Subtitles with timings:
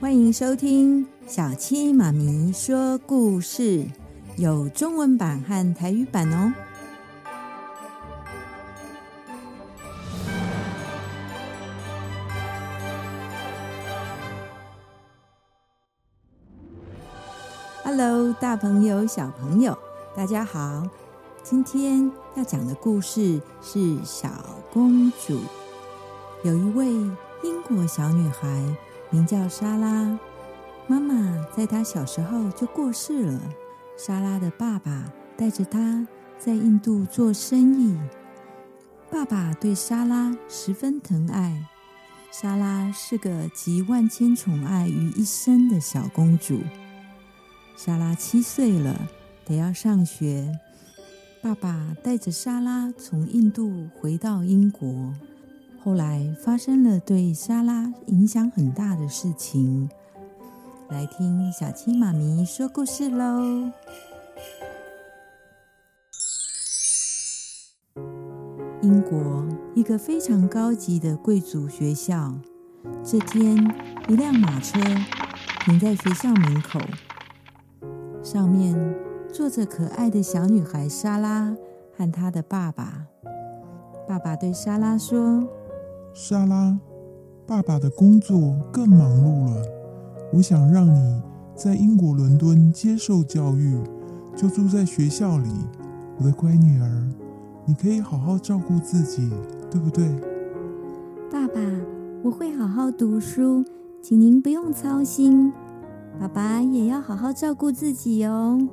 [0.00, 3.84] 欢迎收听小七妈咪说故事，
[4.36, 6.52] 有中文版和台语版哦。
[17.82, 19.76] Hello，大朋友、小朋友，
[20.14, 20.88] 大家好！
[21.42, 24.28] 今天要讲的故事是《小
[24.72, 25.34] 公主》。
[26.44, 26.86] 有一位
[27.42, 28.62] 英国小女孩，
[29.10, 30.18] 名叫莎拉。
[30.86, 33.40] 妈妈在她小时候就过世了。
[33.96, 36.06] 莎拉的爸爸带着她
[36.38, 37.98] 在印度做生意。
[39.10, 41.66] 爸爸对莎拉十分疼爱。
[42.30, 46.60] 莎拉是个集万千宠爱于一身的小公主。
[47.76, 49.08] 莎拉七岁了，
[49.46, 50.58] 得要上学。
[51.40, 55.14] 爸爸带着莎拉从印度回到英国。
[55.88, 59.88] 后来发生了对莎拉影响很大的事情。
[60.90, 63.70] 来听小七妈咪说故事喽。
[68.82, 72.34] 英国一个非常高级的贵族学校，
[73.02, 73.56] 这天
[74.08, 74.78] 一辆马车
[75.64, 76.78] 停在学校门口。
[78.22, 78.76] 上面
[79.32, 81.56] 坐着可爱的小女孩莎拉
[81.96, 83.06] 和她的爸爸。
[84.06, 85.48] 爸爸对莎拉说
[86.20, 86.76] ：“莎拉，
[87.46, 89.62] 爸爸的工作更忙碌了。
[90.32, 91.22] 我想让你
[91.54, 93.78] 在英国伦敦接受教育，
[94.34, 95.48] 就住在学校里。
[96.18, 97.08] 我的乖女儿，
[97.64, 99.30] 你可以好好照顾自己，
[99.70, 100.08] 对不对？”
[101.30, 101.60] 爸爸，
[102.24, 103.64] 我会好好读书，
[104.02, 105.52] 请您不用操心。
[106.18, 108.68] 爸爸也要好好照顾自己哦。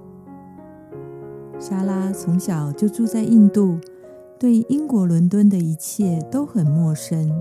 [1.60, 3.78] 莎拉从小就住在印度，
[4.38, 7.32] 对英国伦敦的一切都很陌生。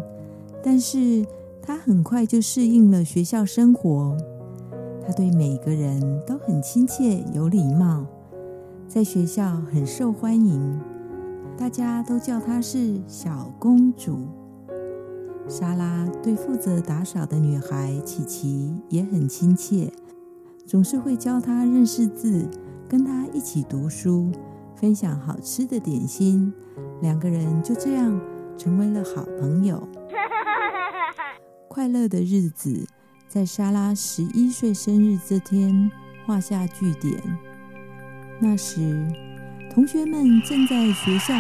[0.63, 1.27] 但是
[1.61, 4.17] 她很快就适应了学校生活。
[5.07, 8.07] 她对每个人都很亲切有礼貌，
[8.89, 10.81] 在学校很受欢迎，
[11.59, 14.27] 大家都叫她是小公主。
[15.47, 19.93] 莎拉对负责打扫的女孩琪琪也很亲切，
[20.65, 22.49] 总是会教她认识字，
[22.89, 24.31] 跟她一起读书，
[24.77, 26.53] 分享好吃的点心。
[27.03, 28.21] 两个人就这样
[28.57, 29.87] 成为了好朋友。
[31.69, 32.87] 快乐的日子
[33.29, 35.91] 在莎拉十一岁生日这天
[36.25, 37.21] 画下句点。
[38.41, 39.07] 那时，
[39.73, 41.35] 同学们正在学校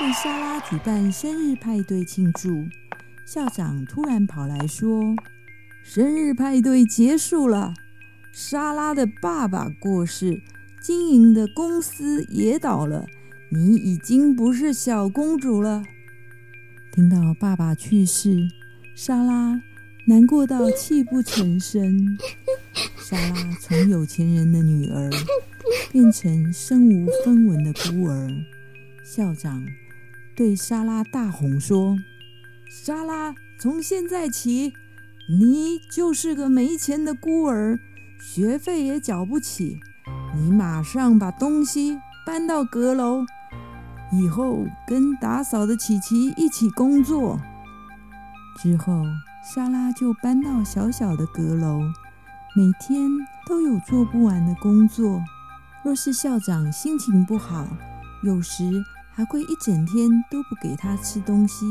[0.00, 2.48] 为莎拉举办生日派对庆祝。
[3.26, 5.02] 校长突然跑来说
[5.84, 7.74] ：“生日派对结束了，
[8.32, 10.40] 莎拉的爸爸过世，
[10.80, 13.06] 经营的公司也倒了，
[13.50, 15.82] 你已经不是小公主了。”
[16.92, 18.48] 听到爸爸去世，
[18.94, 19.60] 莎拉
[20.06, 22.18] 难过到泣不成声。
[22.96, 25.10] 莎拉从有钱人的女儿
[25.90, 28.28] 变成身无分文的孤儿。
[29.04, 29.66] 校长
[30.36, 31.96] 对莎拉大吼说。
[32.70, 34.72] 莎拉，从现在起，
[35.28, 37.78] 你就是个没钱的孤儿，
[38.20, 39.78] 学费也缴不起。
[40.34, 43.24] 你马上把东西搬到阁楼，
[44.12, 47.38] 以后跟打扫的琪琪一起工作。
[48.56, 49.02] 之后，
[49.42, 51.80] 莎拉就搬到小小的阁楼，
[52.54, 53.08] 每天
[53.46, 55.22] 都有做不完的工作。
[55.84, 57.66] 若是校长心情不好，
[58.22, 58.64] 有时
[59.14, 61.66] 还会一整天都不给他吃东西。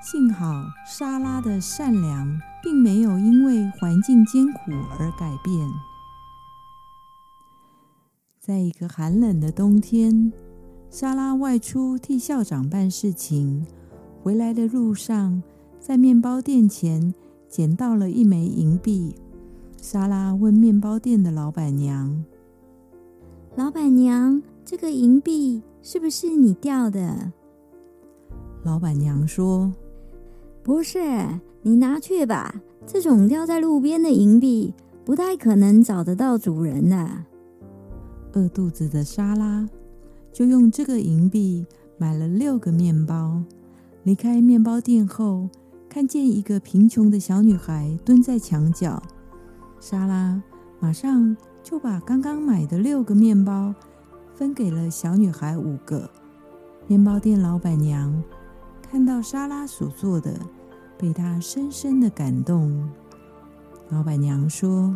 [0.00, 5.68] 幸好莎拉的善良并没有因为环境艰苦而改变。
[8.48, 10.32] 在一个寒冷的冬天，
[10.88, 13.66] 莎拉外出替校长办事情，
[14.22, 15.42] 回来的路上，
[15.78, 17.12] 在面包店前
[17.46, 19.14] 捡到了一枚银币。
[19.82, 22.24] 莎拉问面包店的老板娘
[23.54, 27.30] ：“老板娘，这个银币是不是你掉的？”
[28.64, 29.70] 老板娘说。
[30.62, 30.98] 不是，
[31.60, 32.62] 你拿去吧。
[32.86, 34.72] 这种掉在路边的银币，
[35.04, 37.26] 不太可能找得到主人的。
[38.32, 39.68] 饿肚子的莎拉
[40.32, 41.66] 就用这个银币
[41.96, 43.42] 买了六个面包。
[44.04, 45.48] 离开面包店后，
[45.88, 49.02] 看见一个贫穷的小女孩蹲在墙角，
[49.80, 50.42] 莎拉
[50.80, 53.74] 马上就把刚刚买的六个面包
[54.34, 56.08] 分给了小女孩五个。
[56.86, 58.22] 面包店老板娘
[58.82, 60.38] 看到莎拉所做的。
[61.00, 62.90] 被她深深的感动。
[63.88, 64.92] 老板娘说：“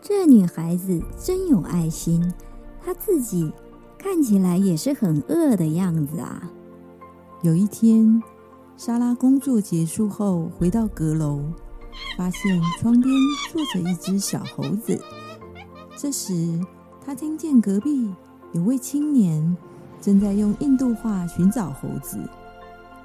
[0.00, 2.32] 这女孩子真有爱心，
[2.88, 3.52] 她自己
[3.98, 6.50] 看起来也是很饿的样子啊。”
[7.44, 8.22] 有一天，
[8.78, 11.42] 莎拉工作结束后回到阁楼，
[12.16, 13.14] 发现窗边
[13.52, 14.98] 坐着一只小猴子。
[15.98, 16.58] 这时，
[17.04, 18.10] 他听见隔壁
[18.54, 19.54] 有位青年
[20.00, 22.18] 正在用印度话寻找猴子。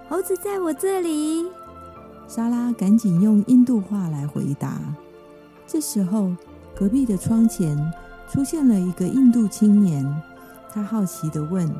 [0.07, 1.45] 猴子在我这里。
[2.25, 4.79] 莎拉赶紧用印度话来回答。
[5.67, 6.31] 这时候，
[6.73, 7.77] 隔壁的窗前
[8.33, 10.03] 出现了一个印度青年，
[10.71, 11.71] 他好奇的问：“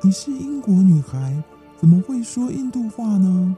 [0.00, 1.42] 你是英国女孩，
[1.76, 3.56] 怎么会说印度话呢？”“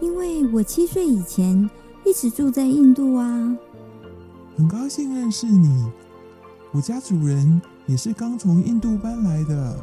[0.00, 1.68] 因为我七岁以前
[2.06, 3.54] 一直住在印度啊。
[4.56, 5.90] ”“很高兴认识你，
[6.72, 9.76] 我家主人也是刚从印度搬来的。”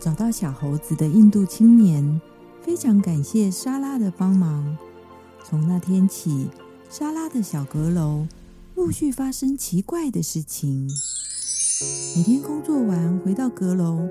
[0.00, 2.18] 找到小猴子的印度青年
[2.62, 4.74] 非常感谢莎拉的帮忙。
[5.44, 6.48] 从那天起，
[6.88, 8.26] 莎拉的小阁楼
[8.76, 10.86] 陆续发生奇怪的事情。
[12.14, 14.06] 每天工作完回到阁楼，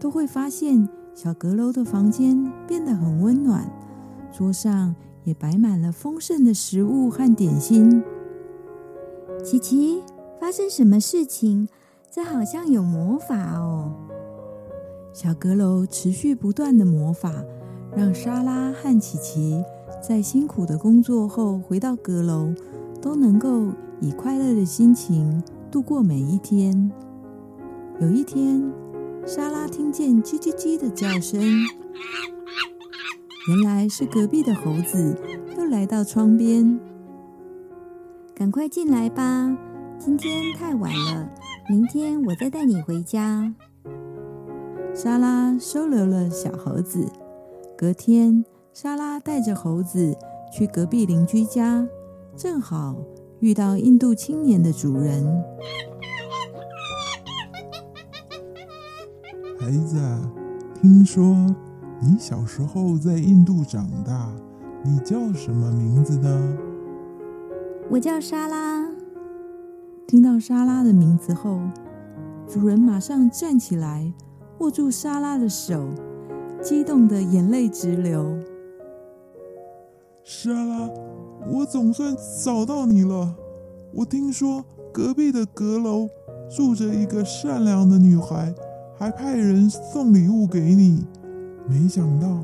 [0.00, 3.70] 都会发现小阁楼的房间变得很温暖，
[4.34, 4.94] 桌上
[5.24, 8.02] 也摆满了丰盛的食物和点心。
[9.44, 10.02] 琪琪，
[10.40, 11.68] 发生什么事情？
[12.10, 13.92] 这好像有魔法哦！
[15.12, 17.44] 小阁楼持续不断的魔法，
[17.94, 19.62] 让莎拉和琪琪
[20.02, 22.54] 在辛苦的工作后回到阁楼，
[23.02, 26.90] 都能够以快乐的心情度过每一天。
[27.98, 28.72] 有一天，
[29.26, 31.40] 莎拉听见叽叽叽的叫声，
[33.48, 35.16] 原来是隔壁的猴子
[35.58, 36.78] 又来到窗边。
[38.34, 39.56] 赶快进来吧，
[39.98, 41.28] 今天太晚了，
[41.68, 43.52] 明天我再带你回家。
[44.94, 47.10] 莎拉收留了小猴子。
[47.76, 50.16] 隔天，莎拉带着猴子
[50.52, 51.84] 去隔壁邻居家，
[52.36, 52.96] 正好
[53.40, 55.24] 遇到印度青年的主人。
[59.58, 60.00] 孩子，
[60.80, 61.24] 听说
[62.00, 64.32] 你小时候在印度长大，
[64.82, 66.58] 你叫什么名字呢？
[67.90, 68.90] 我叫莎拉。
[70.06, 71.60] 听到莎拉的名字后，
[72.48, 74.12] 主人马上站起来。
[74.58, 75.88] 握住莎拉的手，
[76.60, 78.38] 激动的眼泪直流。
[80.22, 80.88] 莎拉，
[81.48, 83.34] 我总算找到你了。
[83.94, 86.08] 我听说隔壁的阁楼
[86.54, 88.54] 住着一个善良的女孩，
[88.98, 91.04] 还派人送礼物给你。
[91.68, 92.40] 没想到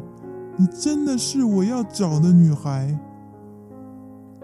[0.56, 2.99] 你真的是我要找的女孩。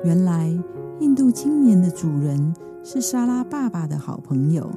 [0.04, 0.52] 原来
[1.00, 4.70] 印度青年的主人是莎拉爸爸的好朋友。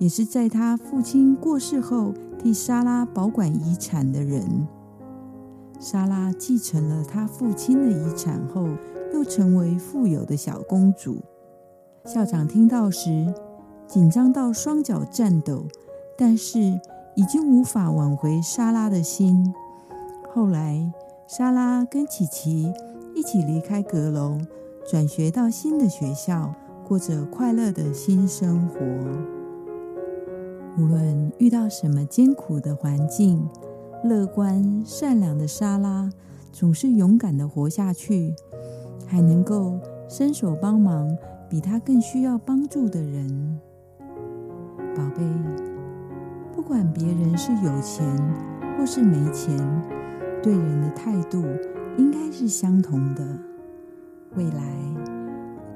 [0.00, 4.66] 也是在他父亲过世后替莎拉保管遗产的人。
[5.78, 8.66] 莎拉继承了他父亲的遗产后，
[9.14, 11.22] 又成为富有的小公主。
[12.04, 13.32] 校长听到时，
[13.86, 15.66] 紧张到双脚颤抖，
[16.18, 16.58] 但是
[17.14, 19.54] 已经无法挽回莎拉的心。
[20.34, 20.92] 后来，
[21.28, 22.72] 莎拉跟琪琪
[23.14, 24.36] 一起离开阁楼，
[24.90, 26.52] 转学到新的学校，
[26.86, 28.80] 过着快乐的新生活。
[30.76, 33.48] 无论遇到什么艰苦的环境，
[34.02, 36.10] 乐观善良的莎拉
[36.52, 38.34] 总是勇敢的活下去，
[39.14, 39.78] 还能够
[40.08, 41.16] 伸手帮忙
[41.48, 43.60] 比他更需要帮助的人。
[44.92, 45.22] 宝贝，
[46.52, 48.04] 不管别人是有钱
[48.76, 49.56] 或是没钱，
[50.42, 51.44] 对人的态度
[51.96, 53.24] 应该是相同的。
[54.34, 54.60] 未来，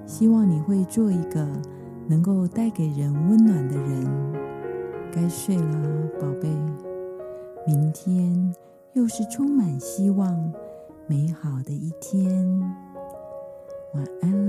[0.04, 1.46] 希望你会做一个
[2.08, 4.04] 能够带给人温暖的人。
[5.12, 6.48] 该睡了，宝贝。
[7.68, 8.52] 明天
[8.94, 10.52] 又是充满希望、
[11.06, 12.87] 美好的一天。
[13.94, 14.47] 晚安。